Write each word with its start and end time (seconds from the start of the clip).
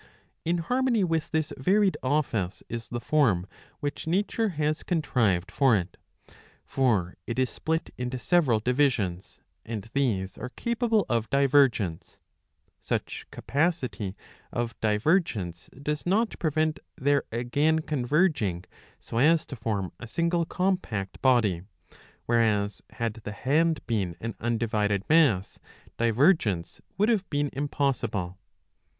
^^ 0.01 0.03
In 0.43 0.57
harmony 0.57 1.03
with 1.03 1.29
this 1.29 1.53
varied 1.57 1.95
office 2.01 2.63
is 2.67 2.89
the 2.89 2.99
form 2.99 3.45
which 3.81 4.07
nature 4.07 4.49
has 4.49 4.81
contrived 4.81 5.51
for 5.51 5.75
it. 5.75 5.95
For 6.65 7.17
it 7.27 7.37
is 7.37 7.51
split 7.51 7.91
into 7.99 8.17
several 8.17 8.59
divisions, 8.59 9.41
and 9.63 9.83
these 9.93 10.39
are 10.39 10.49
capable 10.55 11.05
of 11.07 11.29
divergence. 11.29 12.17
687b. 12.81 12.83
IV. 12.83 12.89
10. 12.89 12.97
119 12.97 13.11
Such 13.11 13.25
capacity 13.29 14.15
of 14.51 14.79
divergence 14.81 15.69
does 15.79 16.07
not 16.07 16.39
prevent 16.39 16.79
their 16.95 17.21
again 17.31 17.77
con 17.83 18.03
verging 18.03 18.65
so 18.99 19.19
as 19.19 19.45
to 19.45 19.55
form 19.55 19.91
a 19.99 20.07
single 20.07 20.45
compact 20.45 21.21
body, 21.21 21.61
whereas 22.25 22.81
had 22.93 23.13
the 23.23 23.31
hand 23.33 23.85
been 23.85 24.15
an 24.19 24.33
undivided 24.39 25.03
mass, 25.07 25.59
divergence 25.97 26.81
would 26.97 27.09
have 27.09 27.29
been 27.29 27.51
impossible. 27.53 28.39